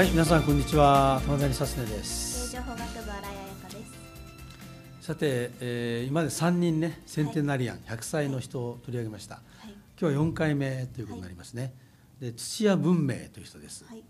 [0.00, 1.20] はい、皆さんこんにちは。
[1.26, 2.52] 玉谷さすねです。
[2.52, 5.06] 情報学部新井彩香です。
[5.06, 9.34] さて、えー今まで3人ね、センテナリアン、100歳の人を取り上げました。
[9.34, 11.74] はい今日は4回目ということになりますね。
[12.18, 13.84] で、土屋文明という人です。
[13.84, 14.02] はい。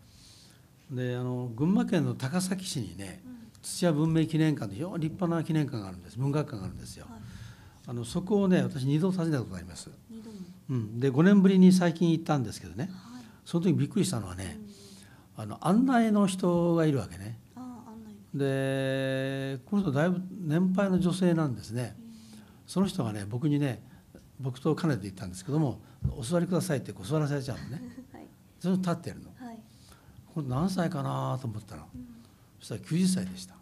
[0.92, 3.20] で、あの群馬県の高崎市にね、
[3.60, 6.16] 土屋文明記念館という非常に立派な記念館があるんです。
[6.20, 7.06] 文学館があるんですよ。
[7.10, 7.20] はい。
[7.88, 9.90] あのそこをね、私2度訪ねたことがあります。
[10.08, 10.36] 二度も。
[10.68, 13.24] うん、で、5年ぶりに最近行ったんですけどね、はい。
[13.44, 14.69] その時びっくりしたのはねう、ん
[15.40, 17.38] あの案内の人がいるわけね。
[18.34, 21.96] でこの人だいぶ年配の女性なんですね
[22.64, 23.82] その人がね僕にね
[24.38, 25.80] 僕と兼ねて行ったんですけども
[26.16, 27.82] 「お座りください」ってこう座らされちゃうのね
[28.12, 28.26] はい。
[28.60, 29.58] それ立ってるのはい。
[30.32, 31.38] これ何歳かな？
[31.40, 32.06] と思ったのうん
[32.60, 33.56] そしたら90歳でした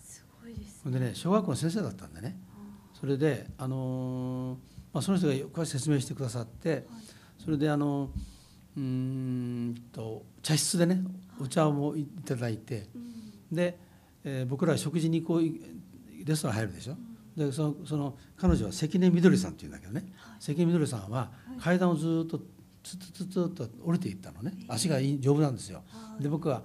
[0.00, 0.80] すごいです。
[0.82, 2.36] ほんでね小学校の先生だったんでね
[2.94, 4.58] それであのー
[4.92, 6.84] まあ、その人が詳しく説明してくださってはい。
[7.44, 8.10] それであの
[8.78, 8.84] うー
[9.70, 11.02] んと茶室でね
[11.40, 13.56] お茶をいただいてうん。
[13.56, 13.78] で、
[14.24, 15.60] えー僕らは食事にこうい
[16.24, 16.96] レストラン入るでしょ？
[17.36, 20.36] でそのその彼女は関根みどりさんっていうんだけどね、はい。
[20.40, 22.40] 関根みどりさんは階段をずっと
[22.82, 24.52] ツツツツッと降りていったのね。
[24.68, 25.82] 足が丈夫なんですよ。
[25.88, 26.22] はい。
[26.22, 26.62] で僕は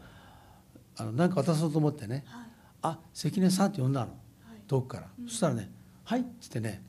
[0.97, 2.23] あの何か渡そうと思ってね。
[2.27, 2.47] はい。
[2.83, 4.07] 「あ関根さん」って呼んだの。
[4.07, 4.13] は
[4.55, 4.61] い。
[4.67, 5.71] 遠くから、そしたらね
[6.03, 6.83] 「はい」っつってね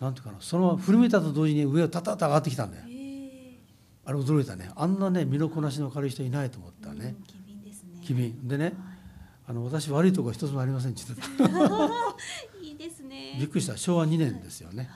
[0.00, 2.84] なんていうかなそのまま振り向いたと同時に上をタタッと上がってきたんだよ。
[2.88, 2.93] ええ。
[4.06, 7.24] あれ驚いたねあんなね身のこなしの軽い人いないと思ったねうん。
[7.24, 8.34] 機敏ですね。
[8.44, 8.74] でねはい。
[9.46, 11.48] あの私悪いとこは一つもありませんって言ってた
[12.62, 13.36] いいですね。
[13.38, 14.88] びっくりした昭和2年ですよね。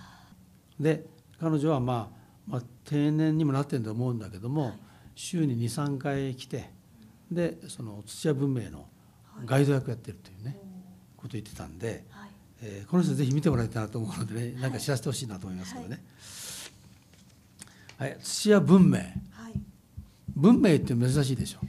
[0.81, 1.05] で
[1.41, 4.75] 彼女は、まあ、まあ定年にもなってると思うんだけども、
[5.15, 6.71] 週に23回来て
[7.31, 8.89] でその土屋文明の
[9.45, 10.57] ガイド役やってるというね、
[11.17, 12.29] ことを言ってたんで、はい。
[12.63, 16.03] えーこの人ぜひ見てもらいたいなと思うのでねなんか知らせてほしいなと思いますけどね。
[17.99, 19.09] はい、土屋文明はい。
[20.37, 21.61] 文明って珍しいでしょ？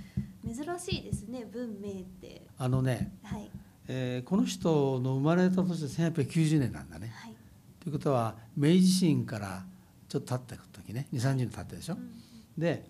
[0.46, 1.46] 珍しいですね。
[1.52, 2.46] 文明って。
[2.58, 3.50] あのね、はい。
[3.88, 7.12] えーこの人の生まれた年で1890年なんだね。
[7.16, 7.36] はい。
[7.80, 9.64] ということは明治維新から
[10.08, 12.12] ちょっと経った時ね2 3 0年経ったでしょ、うん
[12.58, 12.86] で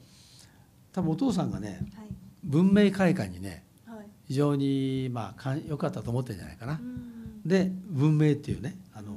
[0.91, 2.07] 多分お父さんがねはい。
[2.43, 4.05] 文明開化にねはい。
[4.25, 7.41] 非常にまあかん良かったと思ってるんじゃないかな、うん。
[7.45, 9.11] で文明っていうねあの、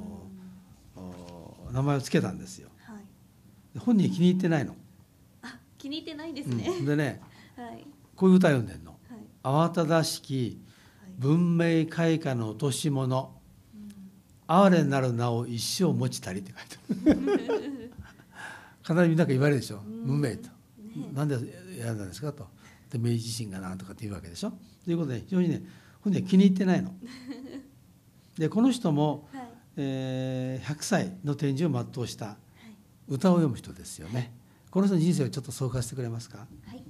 [0.95, 1.03] うん
[1.67, 2.69] お名前を付けたんですよ
[3.79, 4.75] 本人気に入ってないの、
[5.41, 6.71] あ、気に入ってないですうんね。
[6.85, 7.21] でね
[7.57, 7.85] はい。
[8.15, 9.19] こういう歌読んでんのはい。
[9.43, 10.59] 「慌ただしき
[11.01, 11.11] はい。
[11.17, 13.35] 文明開化の落とし物
[13.75, 13.89] うん
[14.47, 17.91] 哀れなる名を一生持ちたり」って書いてある
[18.83, 20.43] 必ずみんなが言われるでしょうん文明と。
[20.43, 21.37] ねなんで
[21.81, 22.47] 選んだんですかと
[22.91, 24.53] で明治維新がなんとかって言うわけでしょ
[24.85, 25.63] ということで非常にね
[26.01, 26.93] 本人は気に入ってないの。
[28.37, 29.47] でこの人も、はい。
[29.77, 32.37] えー100歳の展示を全うしたはい。
[33.07, 34.33] 歌を読む人ですよね。
[34.71, 36.39] この人の人生をちょっと総括してくれますか？
[36.67, 36.83] はい。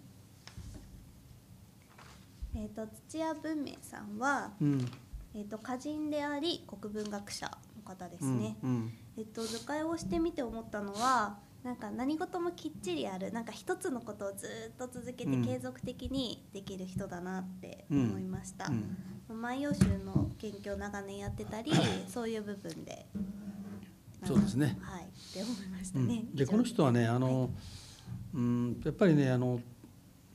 [2.56, 4.86] えっ、と土屋文明さんはうん、
[5.34, 8.58] えっ、と歌人であり国文学者の方ですね。
[8.64, 11.40] うんうんえっ、と図解をしてみて思ったのは。
[11.64, 18.98] なんか何事もきっちりやるなんか一つのことをずっと続けてうん継続的にできる人だなって思いました、うん
[19.30, 21.72] 万葉集の研究を長年やってたり
[22.08, 23.08] そういう部分で
[24.26, 24.78] そうですね。
[24.82, 25.04] はい。
[25.04, 26.36] って思いましたうね、ん。
[26.36, 27.50] でこの人はねあの、
[28.34, 29.60] うん、やっぱりねあの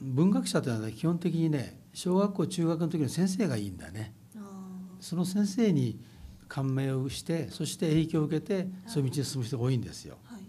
[0.01, 4.15] 文学者というのは、ね、基本的にね小学校中学の時の先生がいいんだね。
[4.37, 4.41] あ
[5.01, 5.99] その先生に
[6.49, 10.19] 感銘をしてそして影響を受けてそういう道に進む人が多いんですよ。
[10.31, 10.43] ーはい。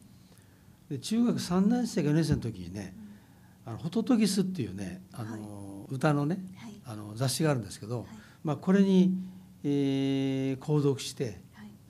[0.92, 2.96] で中学3年生か4年生の時にね
[3.66, 6.74] 「あのホトトギス」っていうねあの、歌のねはい。
[6.86, 8.08] あの雑誌があるんですけど、はい。
[8.44, 9.16] まあ、これに、
[9.64, 11.36] えー購読してはい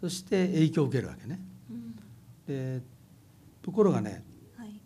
[0.02, 1.40] そして影響を受けるわけね。
[1.70, 1.96] うん。
[2.48, 2.82] で
[3.62, 4.24] ところがね
[4.58, 4.82] はい。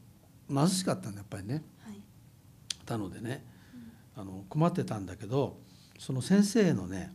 [0.50, 1.64] 貧しかったんだやっぱりね。
[1.86, 2.02] はい。
[2.86, 3.46] たのでね。
[4.16, 5.58] あの困ってたんだけど
[5.98, 7.12] その先生のね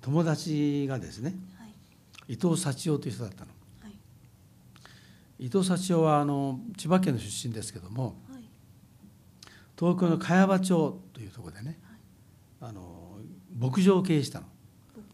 [0.00, 1.66] 友達がですねは
[2.28, 2.34] い。
[2.34, 3.50] 伊藤幸男という人だったの。
[3.82, 3.92] はい。
[5.38, 8.42] 伊藤幸男はあの千葉県の出身ですけどもはい。
[9.78, 11.78] 東京の茅場町というところでね
[12.60, 13.18] あの
[13.58, 14.46] 牧場を経営したの。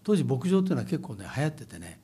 [0.04, 2.00] 当時牧場っていうのは結構ね流行っててね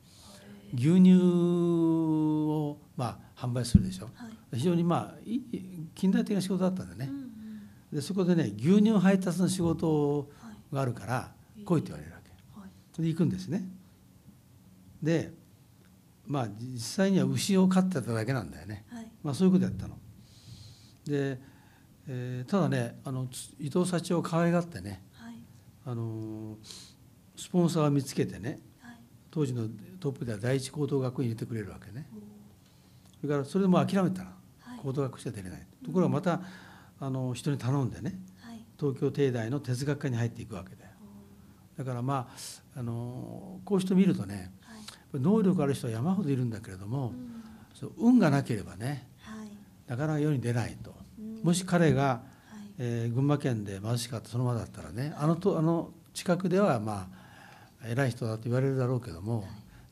[0.74, 4.06] 牛乳をまあ販売するでしょ。
[4.14, 4.56] はい。
[4.56, 5.18] 非常にまあ
[5.94, 7.10] 近代的な仕事だったんでね。
[7.10, 7.26] うんうん。
[7.92, 11.32] でそこでね牛乳配達の仕事はいがあるから
[11.64, 12.30] 来いって言われるわけ。
[12.60, 13.02] はい。
[13.02, 13.68] で行くんですね。
[15.02, 15.32] で
[16.26, 18.84] まあ実際には牛を飼ってただけなんだよね。
[18.90, 19.10] はい。
[19.22, 19.96] まあ、そういうことやったの。
[21.06, 21.40] で、
[22.06, 25.34] えーただねあのつ伊藤幸男を可愛がってね、はい。
[25.86, 26.56] あのー
[27.36, 28.60] スポンサーを見つけてねはい
[29.38, 29.68] 当時の
[30.00, 32.08] トップでは第一高等学校に入れてくれるわけね。
[33.20, 34.30] それからそれでもう諦めたの
[34.62, 34.80] はい。
[34.82, 35.66] 高等学校しか出れない。
[35.84, 36.40] ところがまた
[36.98, 38.64] あの人に頼んでねはい。
[38.76, 40.90] 東京帝大の哲学科に入っていくわけだよ。
[41.76, 42.28] だからま
[42.74, 45.20] ああのこうして見るとねはい。
[45.20, 47.12] 能力ある人は山ほどいるんだけれども
[47.80, 47.92] うん。
[47.96, 49.48] 運がなければねはい。
[49.86, 50.92] なかなか世に出ないと。
[51.16, 51.42] うん。
[51.44, 52.20] もし彼が、は
[52.56, 52.72] い。
[52.78, 57.27] えー群馬県で貧しかったそのままだったらねあのとあの近くではまあ
[57.84, 59.46] 偉い人だと言われるだろうけども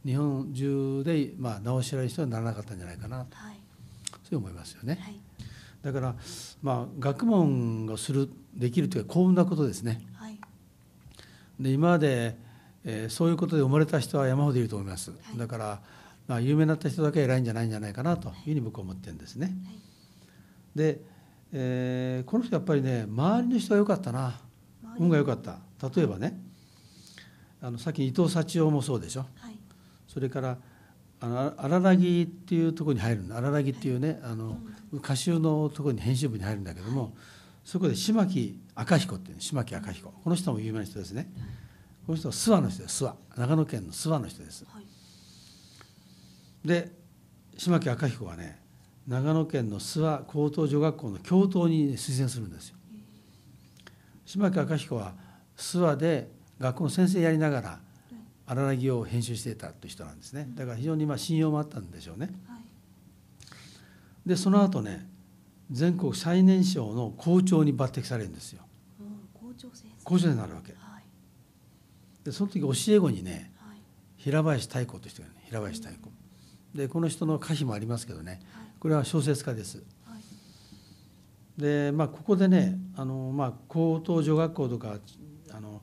[0.04, 3.36] 日本中でまあ名を知られる人にはならなかったんじゃないかなと。
[3.36, 3.56] はい。
[4.28, 4.98] そう思いますよね。
[5.02, 5.20] はい。
[5.82, 6.14] だから
[6.62, 10.00] まあ学問がするできるというか幸運なことですね。
[10.14, 10.38] はい。
[11.60, 12.36] で今まで、
[12.84, 15.10] えーそういうことで生まれた人は山ほどいると思います。
[15.10, 15.38] はい。
[15.38, 15.80] だから
[16.28, 19.46] まあ有名になった人だけ偉いんじゃないんじゃないかなというふうに僕は思ってるんですね。
[19.46, 19.78] はい。
[20.76, 21.00] で、
[21.52, 24.40] えーこの人やっぱりね周りの人が良かったな。
[24.98, 25.58] 運が良かった。
[25.94, 26.40] 例えばね
[27.66, 29.22] あのさっき伊藤幸男もそうでしょ？
[29.40, 29.58] はい。
[30.06, 30.56] それから
[31.18, 33.36] あの荒らぎっていうところに入るんだ。
[33.38, 34.58] 荒らぎっていうねあの
[34.92, 37.16] 歌集のところに編集部に入るんだけども、
[37.64, 40.10] そこで島木赤彦っていう島木赤彦。
[40.10, 41.28] この人も有名な人ですね。
[42.06, 43.02] この人は諏訪の人です。
[43.02, 43.16] 諏訪。
[43.36, 44.64] 長野県の諏訪の人です。
[44.72, 46.68] はい。
[46.68, 46.92] で
[47.58, 48.60] 島木赤彦はね
[49.08, 52.76] 長野県の諏訪高等女学校の教頭に推薦するんですよ。
[54.24, 55.14] 島木赤彦は
[55.56, 57.80] 諏訪で学校の先生やりながら
[58.46, 60.48] 荒らぎを編集していたという人なんですね。
[60.54, 62.30] だから非常にまあ信用もあったんでしょうね。
[62.46, 64.28] はい。
[64.28, 65.08] でその後ね
[65.70, 68.62] 全国最年少の校長に抜擢されるんですよ。
[69.00, 70.04] うん校長先生。
[70.04, 70.72] 校長になるわけ。
[70.72, 71.02] はい。
[72.24, 73.78] でその時教え子にねはい。
[74.16, 76.10] 平林太鼓という人がね平林太鼓。
[76.72, 78.40] でこの人の歌碑もありますけどね。
[78.52, 78.66] はい。
[78.78, 79.82] これは小説家です。
[80.04, 81.60] はい。
[81.60, 84.98] でまあここでねあの、まあ、高等女学校とか
[85.50, 85.82] あの、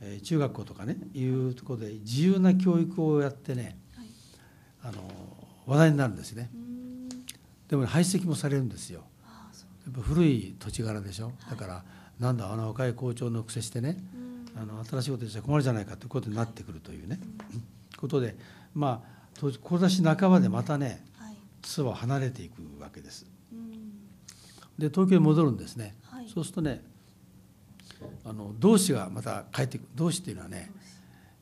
[0.00, 4.06] えー中学校とかねいうところで自由な教育をやってねはい。
[4.82, 5.02] あの
[5.66, 6.50] 話題になるんですね。
[7.68, 9.00] でも、ね、排斥もされるんですよ。
[9.84, 11.32] やっぱ古い土地柄でしょ。
[11.50, 11.84] だから、
[12.20, 13.96] なんだあの若い校長の癖してね
[14.56, 14.62] うん。
[14.62, 17.18] あの新しいことしちゃ困るじゃないかということになってくるというね、
[17.96, 18.36] ことで
[18.74, 21.36] まあ志半ばでまたねはい。
[21.62, 23.26] 津を離れていくわけです。
[23.52, 23.70] うん。
[24.78, 26.28] で東京に戻るんですね、はい。
[26.28, 26.82] そうするとね
[28.24, 29.88] あの同志がまた帰ってくる。
[29.94, 30.70] 同志っていうのはね、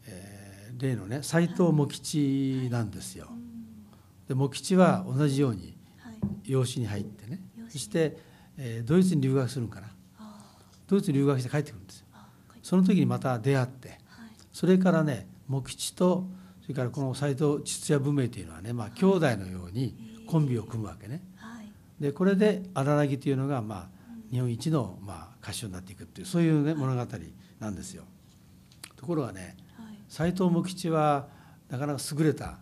[0.07, 3.29] えー例のね斎藤茂吉なんですよ。
[3.31, 3.45] うん
[4.27, 6.15] で茂吉は同じようにはい。
[6.51, 7.41] 養子に入ってね。
[7.69, 8.17] そして、
[8.57, 9.89] えードイツに留学するんかな。
[10.19, 10.41] あ
[10.89, 12.07] ドイツに留学して帰ってくるんですよ。
[12.63, 13.99] その時にまた出会ってはい。
[14.53, 16.27] それからね茂吉と
[16.63, 19.95] それからこの斎藤秩也文明というのはねまあ兄弟のように
[20.27, 21.23] コンビを組むわけね。
[21.37, 21.69] はい。
[22.01, 23.89] でこれで荒らぎというのがまあ
[24.35, 27.13] 日本一のまあ歌手になっていくっていうそういうね物語
[27.61, 28.03] なんですよ。
[28.97, 29.97] ところがねはい。
[30.09, 31.29] 斎藤茂吉は
[31.71, 32.59] なかなか優れた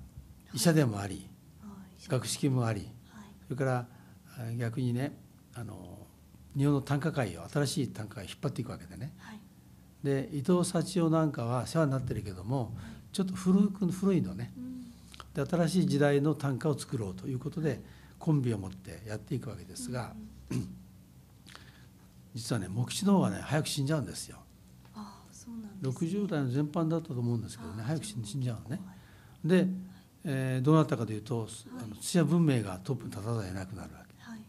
[0.53, 1.31] 医者でもあり
[1.63, 2.11] はい。
[2.11, 3.25] 学識もありはい。
[3.45, 3.87] それから
[4.39, 5.17] あ逆にね
[5.55, 5.99] あの
[6.55, 9.15] 日本の短歌界を新しい短歌界を引っ張っていくわけでね。
[9.17, 9.41] はい。
[10.05, 12.77] で伊藤幸男なんかは世話になってるけども
[13.13, 14.53] ちょっと古く古いのね。
[14.59, 14.91] うん。
[15.33, 17.81] で新しい時代の短歌を作ろうということで
[18.19, 20.13] コンビを持ってやっていくわけですが
[22.34, 24.38] 実はね茂吉の方がね早く死んじゃうんですよ。
[24.94, 26.11] ああそうなんですね。
[26.20, 28.81] 60代の全般だったと思うんですけどね早く死んじゃうのね。
[28.87, 28.93] は
[29.44, 29.49] い。
[29.49, 29.67] で、
[30.25, 31.49] えーどうなったかというと
[31.79, 34.14] あの土屋文明がトップに立たざるを得なくなるわけ。
[34.18, 34.40] はい。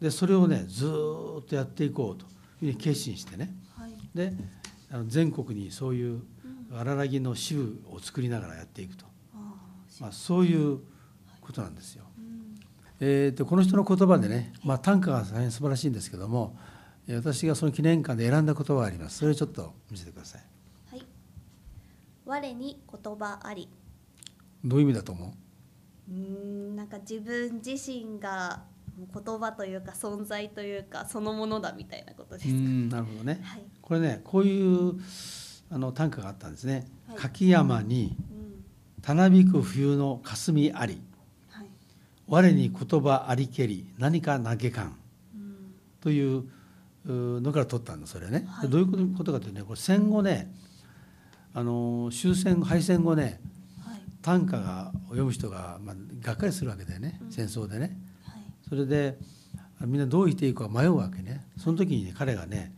[0.00, 2.30] でそれをねずーっとやっていこうという
[2.60, 3.54] ふうに決心してね。
[3.76, 3.92] はい。
[4.14, 4.32] で
[4.90, 6.22] あの全国にそういう
[6.70, 6.78] うん。
[6.78, 9.04] 荒らぎの支部を作りながらやっていくと、
[9.34, 9.54] あ
[9.88, 10.78] あしまあ、そういう
[11.40, 12.04] ことなんですよ。
[12.16, 12.54] うん。
[13.00, 16.79] えー、とこの人の言葉でね、まあ、短歌が大変素晴らしいんですけどもえー
[17.16, 19.18] 私がその記念館で選んだ言葉があります。
[19.18, 20.42] それをちょっと見せてください。
[20.90, 21.06] はい。
[22.24, 23.68] 我に言葉あり。
[24.64, 26.12] どういう意味だと思う？
[26.12, 26.16] うー
[26.72, 28.62] んなんか自分自身が
[28.98, 33.40] 言葉というか存在というかそのものだみたいなことですか、うんなるほどね。
[33.42, 35.00] はい、これねこういう
[35.70, 37.16] あの短歌があったんですね「はい。
[37.16, 38.64] 柿山にうん。
[39.02, 41.00] たなびく冬の霞あり。
[41.48, 41.66] はい。
[42.26, 44.98] 我に言葉ありけり何か投げ感
[45.34, 46.50] うん」というう
[47.06, 48.68] のから取ったんだそれね、はい。
[48.68, 50.52] でどういうことかというとねこれ戦後ね
[51.54, 53.40] あの終戦敗戦後ね
[53.84, 54.00] はい。
[54.22, 57.32] 短歌が読む人が、まあ、がっかりするわけだよね、うん。
[57.32, 57.98] 戦争でね。
[58.24, 58.42] はい。
[58.68, 59.18] それで
[59.80, 61.44] あみんなどう生きていくか迷うわけね。
[61.56, 62.72] その時に、ね、彼がね、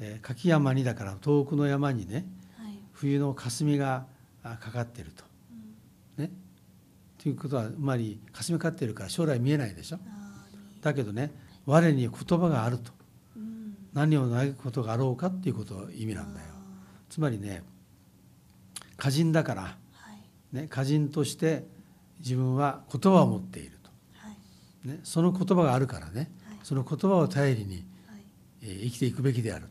[0.00, 2.26] えー柿山にだから遠くの山にね
[2.58, 2.78] はい。
[2.92, 4.06] 冬の霞が
[4.42, 5.24] あかかってると。
[6.18, 6.24] うん。
[6.24, 6.32] ね。
[7.22, 9.98] ということはつまり霞かかってるから将来見えないでしょ。
[10.82, 11.30] だけどね
[11.64, 12.90] 我に言葉があると。
[12.90, 13.03] うん
[13.94, 16.46] 何を嘆くことがあろうかっていうことの意味なんだよ。
[16.50, 16.52] あ
[17.08, 17.62] つまりね
[18.98, 19.72] 歌人だから、ーは
[20.52, 20.56] い。
[20.56, 21.64] ね、歌人として
[22.20, 23.78] 自分は言葉を持っている
[24.14, 24.36] はい。
[24.82, 26.58] と、ね、その言葉があるからねはい。
[26.62, 28.24] その言葉を頼りに、はい。
[28.62, 29.68] えー生きていくべきである。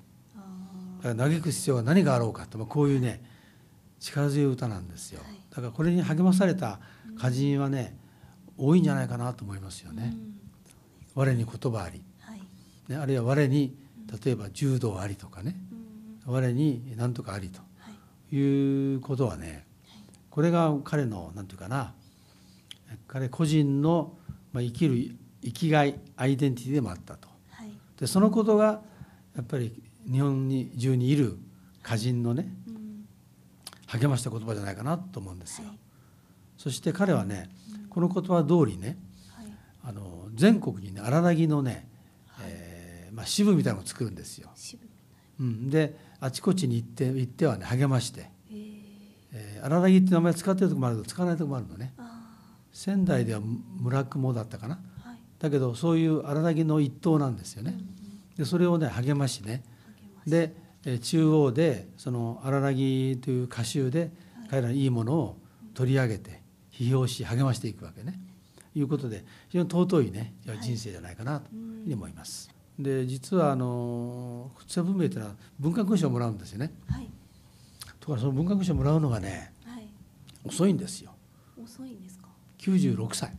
[1.03, 3.21] だから嘆く必要が何があろうかって、まあ、こういうね
[3.99, 5.21] 力強い歌なんですよ。
[5.21, 5.37] はい。
[5.49, 6.79] だからこれに励まされた
[7.17, 7.97] 歌人はね
[8.57, 10.13] 多いんじゃないかなと思いますよね。
[10.13, 10.33] うん。
[11.15, 12.41] 我に言葉あり、はい。
[12.87, 13.75] ね、あるいは我に
[14.23, 15.55] 例えば柔道ありとかね。
[16.27, 16.33] うん。
[16.33, 17.89] 我に何とかありとは
[18.31, 18.35] い。
[18.35, 19.65] いうことはね
[20.29, 21.93] これが彼の何て言うかな
[23.07, 24.13] 彼個人の
[24.51, 27.27] まあ生きる生きがいアイデンティティでもあったと。
[27.51, 27.69] はい。
[27.99, 28.81] でそのことが
[29.35, 29.81] やっぱり
[30.11, 31.37] 日本に中にいる
[31.83, 33.05] 歌人のねうん。
[33.87, 35.67] 励ました言葉じゃないかなと思うんですよ。
[35.67, 35.77] はい。
[36.57, 37.49] そして彼はね
[37.89, 38.97] この言葉通りね
[39.35, 39.47] はい。
[39.85, 41.92] あの全国にね荒らぎのね、えー
[43.13, 44.49] まあ、支部みたいなのを作るんですよ。
[45.39, 48.29] うん、であちこちに行って行ってはね励まして。
[48.51, 48.55] え
[49.31, 51.93] えー荒らぎって名前使ってるとこもあるけど使わないとこもあるのね。
[51.97, 52.35] あ
[52.71, 53.39] 仙台では
[53.79, 54.79] 村雲だったかな。
[55.05, 55.17] あはい。
[55.39, 57.71] だけどそういう荒らぎの一党なんですよね。
[57.71, 57.85] うんうん。
[58.37, 59.63] でそれをね励ましね。
[60.27, 60.53] で
[60.85, 64.11] えー中央でその荒らぎという歌集で
[64.49, 65.37] 彼らのいいものを
[65.73, 66.41] 取り上げて
[66.71, 68.19] 批評し励ましていくわけね。
[68.75, 70.59] いうことで非常に尊いねはい。
[70.59, 72.52] 人生じゃないかなといううんふうに思います。
[72.79, 76.73] で実はあの仏文明というのは文化勲章をもらうんですよね。
[76.89, 77.09] はい。
[77.99, 79.87] ところがその文化勲章をもらうのがねはい。
[80.43, 81.11] 遅いんですよ。
[81.61, 82.27] 遅いんですか
[82.59, 83.31] ？96歳、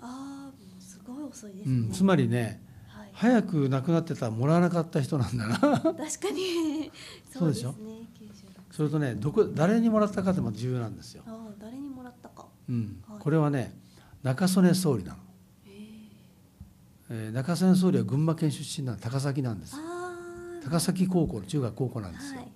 [0.00, 3.10] ああすごい遅いですね、うん、つまりねはい。
[3.12, 5.58] 早く亡くなってたらもらわなかった人なんだな。
[5.58, 5.94] 確か
[6.30, 6.90] に。
[7.32, 7.72] そうでしょ？
[7.72, 7.76] ね
[8.20, 12.46] 96それとねどこ誰にもらったかっても重要なんですよ、ああ誰にもらったか。
[12.68, 13.02] うん。
[13.08, 13.18] はい。
[13.20, 13.74] これはね
[14.22, 15.18] 中曽根総理なの、
[17.14, 19.76] えー中曽根総理は群馬県出身なの高崎なんです。
[20.64, 22.48] 高崎高校の中学高校なんですよ、はい。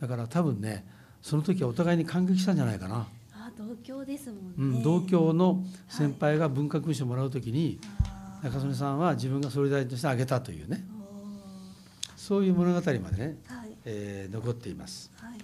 [0.00, 0.86] だから多分ね
[1.20, 8.44] その時はお互いに感激したんじゃないかな、あ同郷ですもんね、うん、同郷の先輩が文化勲章をもらう時にあー。
[8.44, 10.86] 中曽根さんは自分が総理大臣としてあげたというね。
[10.94, 13.76] おそういう物語までね、ーはい。
[13.84, 15.10] えー残っています。
[15.16, 15.38] はい。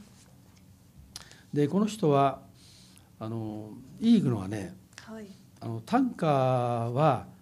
[1.53, 2.41] でこの人は
[3.21, 4.75] あのいいのはね
[5.07, 5.27] はい、
[5.61, 7.34] あの短歌は、うん、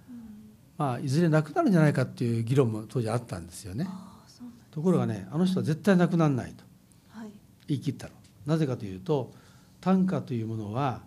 [0.83, 3.87] まあ、いずれなくなるんじゃないかっていう議論も当時あったんですよね。
[4.73, 6.65] ところがねあの人は絶対なくならないと
[7.11, 7.29] はい。
[7.69, 8.15] 言い切ったの。
[8.47, 9.33] なぜかというと
[9.81, 11.03] 短歌というものは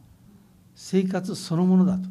[0.76, 2.08] 生活そのものだと、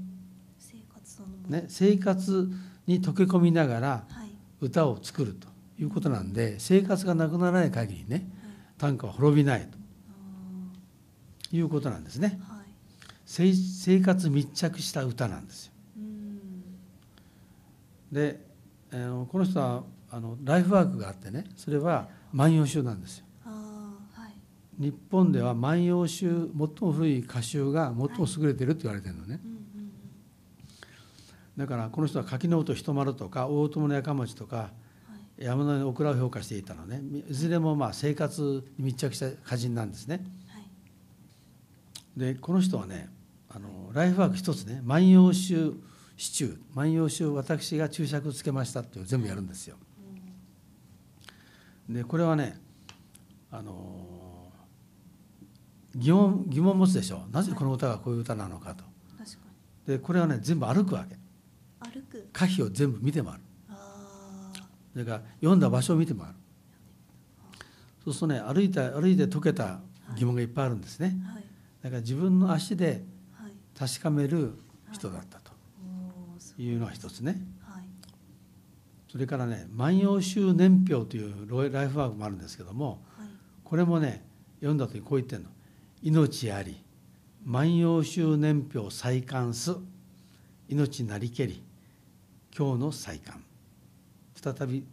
[0.58, 2.50] 生活そのもの、ね、生活
[2.86, 4.28] に溶け込みながらはい。
[4.60, 5.48] 歌を作ると
[5.80, 8.26] いうことなんで生活がなくならない限りねはい。
[8.76, 9.70] 短歌は滅びないとあ
[11.50, 12.38] いうことなんですね。
[13.24, 15.70] 生生活密着した歌なんですよ。
[15.70, 15.73] うん
[18.14, 18.40] で、
[18.92, 23.24] あのこの人はあのライフワークがあってねそれは「万葉集」なんですよ。
[24.78, 29.40] 日本では「万葉集」最も古い歌集が最も優れてるって言われてるのね。
[29.44, 29.64] うんうん
[31.56, 34.70] だからこの人は柿の音人丸とか大友のやかもちとかは
[35.38, 35.44] い。
[35.44, 37.00] 山のオクラを評価していたのね。
[37.28, 40.24] いずれもまあ生活に密着した歌人なんですね。
[40.48, 40.64] はい。
[42.16, 43.08] でこの人はね
[43.48, 45.74] あのライフワーク一つね「万葉集
[46.16, 49.76] シチュー」「万葉集私が注釈つけました」っていう全部やるんですよ。
[51.88, 52.60] でこれはね
[53.50, 54.50] あの
[55.94, 57.26] 疑問疑問持つでしょ。
[57.30, 58.84] なぜこの歌がこういう歌なのかと。
[59.86, 61.14] でこれはね全部歩くわけ。
[61.14, 61.20] に
[61.80, 62.26] 歩く？
[62.34, 63.40] 歌詞を全部見て回る。
[64.92, 66.34] それから読んだ場所を見て回る。
[68.04, 69.80] そうするとね歩いて歩いて解けた
[70.16, 71.16] 疑問がいっぱいあるんですね。
[71.26, 71.44] はい。
[71.82, 73.52] だから自分の足ではい。
[73.78, 74.54] 確かめる
[74.90, 75.38] 人だった
[76.58, 77.40] いうのが一つね。
[77.62, 77.84] はい。
[79.10, 83.28] それからね「万葉集年表」というライフワークもあるんですけどもはい。
[83.62, 84.24] これもね
[84.56, 85.50] 読んだ時こう言ってんの
[86.02, 86.76] 「命あり
[87.44, 89.76] 万葉集年表再刊す
[90.68, 91.62] 命なりけり
[92.56, 93.42] 今日の再刊」
[94.34, 94.84] 再び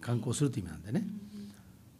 [0.00, 1.00] 刊行するという意味なんでね。
[1.00, 1.50] うんうん。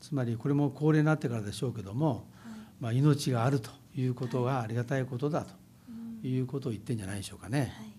[0.00, 2.54] つまりこれも高齢になってからでしょうけども、はい。
[2.80, 5.46] まあ、命があるということがありがたいことだ
[5.88, 6.20] うん。
[6.20, 7.72] ということを言ってんじゃないでしょうかね。
[7.78, 7.95] はい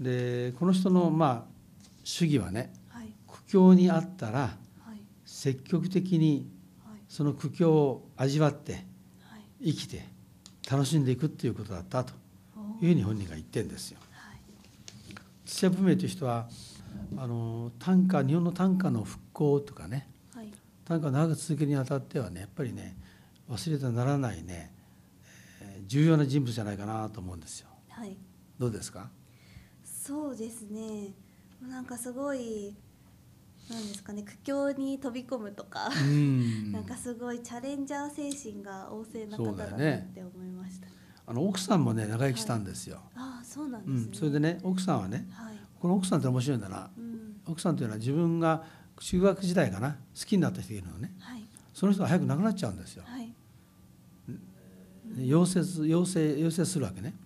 [0.00, 1.44] でこの人のまあ
[2.04, 3.08] 主義はねはい。
[3.26, 4.48] 苦境にあったらは
[4.94, 5.00] い。
[5.24, 6.48] 積極的に
[6.84, 7.00] はい。
[7.08, 8.82] その苦境を味わってはい。
[9.64, 10.04] 生きて
[10.70, 12.12] 楽しんでいくっていうことだったと
[12.56, 13.98] おいうふうに本人が言ってるんですよ。
[14.12, 14.40] はい。
[15.44, 16.48] 土屋文明という人は
[17.16, 20.52] あの短歌日本の短歌の復興とかねはい。
[20.84, 22.96] 短歌を長く続けるにあたってはねやっぱりね
[23.48, 24.72] 忘れてはならないね、
[25.62, 27.68] えー重要な人物じゃないかなと思うんですよ。
[27.90, 28.16] はい。
[28.58, 29.08] どうですか？
[30.06, 31.14] そうですね。
[31.68, 32.76] なんかすごい
[33.68, 36.70] なんですかね苦境に飛び込むとか、うん。
[36.72, 40.86] なんかすごいチャレンジャー精神が旺盛な方だだなって思いました、
[41.26, 43.00] あの奥さんもね長生きしたんですよ。
[43.16, 46.90] ああそうなんうですね、ん、それでね奥さんはねはい、この奥さんって面白いんだな。
[46.96, 48.64] うん、奥さんというのは自分が
[49.00, 51.44] 中学時代かな好きになった人がいるのねはい。
[51.74, 53.02] その人が早く亡くなっちゃうんですよ。
[53.04, 53.34] はい。
[55.16, 57.14] 溶接溶接溶接するわけね。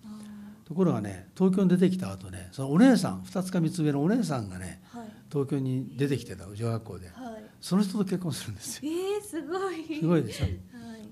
[0.71, 5.07] ところがね東京に出てきた後ねそのお姉さん2つか3つ上のお姉さんがねーはい。
[5.29, 7.07] 東京に出てきてた女学校で。
[7.07, 7.43] はい。
[7.59, 8.89] その人と結婚するんですよ。
[8.89, 9.99] えー、すごい。
[9.99, 10.45] すごいでしょ。
[10.45, 10.55] はい。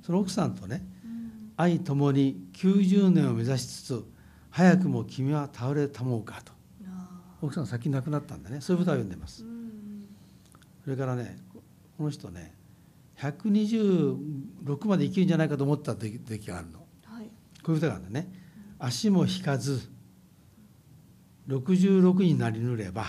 [0.02, 1.52] その奥さんとねうん。
[1.58, 4.06] 愛ともに90年を目指しつつ
[4.50, 6.54] 早くも君は倒れたもうかと。
[6.88, 8.62] あ奥さんが先に亡くなったんだね。
[8.62, 9.44] そういう歌を読んでます。
[10.86, 11.38] それからね
[11.98, 12.56] この人ね
[13.18, 16.80] 126まで生きるんじゃないかと思った時時があるの。
[17.04, 17.26] はい。
[17.62, 18.32] こういう歌があるんだね
[18.80, 19.82] 「足も引かず
[21.48, 23.06] 66になりぬれば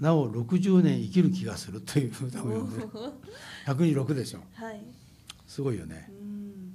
[0.00, 2.86] なお60年生きる気がする」という歌を読んで
[3.66, 4.40] 126でしょ。
[4.54, 4.80] はい。
[5.46, 6.08] すごいよね。
[6.10, 6.72] うん。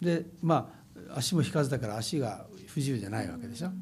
[0.00, 0.72] でま
[1.10, 3.66] あ足も引かずだから足が不自由じゃないわけでしょ。
[3.66, 3.74] はい。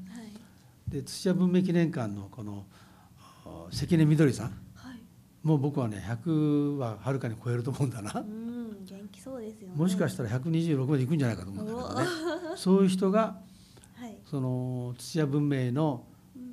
[0.91, 2.67] で土屋文明記念館のこの
[3.47, 4.47] あ関根みどりさん。
[4.75, 5.01] はい。
[5.43, 8.21] もう僕はね100ははるかに超えると思うんだな。
[8.21, 9.75] うん元気そうですよね。
[9.77, 12.01] もしかしたら126までいくんじゃないかと思うんだけど
[12.51, 12.57] ね。
[12.57, 13.54] そういう人がはい
[14.31, 16.05] その土屋文明の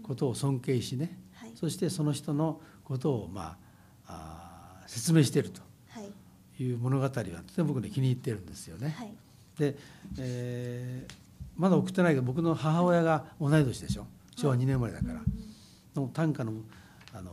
[0.03, 1.51] ことを尊敬しねはい。
[1.55, 3.57] そしてその人のことをま
[4.07, 6.63] ああー説明しているとはい。
[6.63, 8.89] いう物語はとても僕ね気に入ってるんですよね。
[8.97, 9.13] はい。
[9.57, 9.77] で、
[10.19, 11.13] えー
[11.57, 14.07] まだ送ってないけど僕の母親が同い年でしょ。
[14.35, 15.21] 昭和2年生まれだから、
[15.95, 16.53] の短歌の
[17.13, 17.31] 「あの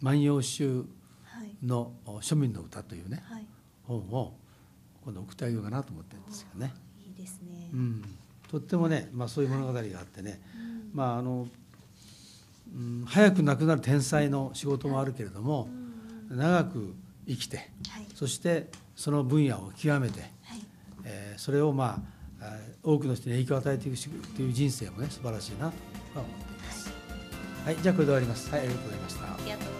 [0.00, 0.84] 万葉集
[1.24, 1.56] はい。
[1.64, 3.46] の庶民の歌」というねはい。
[3.84, 4.34] 本を
[5.04, 6.72] 今度送ってあげようかなと思ってるんですよね。
[8.50, 11.46] とってもね、まあ、そういう物語があってね、うんまああの
[12.74, 15.68] うん、早く亡くなる天才の仕事もあるけれども
[16.30, 16.94] うん長く
[17.26, 18.06] 生きてはい。
[18.14, 20.30] そしてその分野を極めて、はい。
[21.04, 22.02] えーそれをま
[22.40, 25.72] あ多くの人に影響を与えていくしという人生もね素晴らしいなとは
[26.14, 26.92] 思っています。
[27.64, 28.50] はい、じゃあこれで終わります。
[28.50, 29.14] はい、ありがとうございまし
[29.74, 29.79] た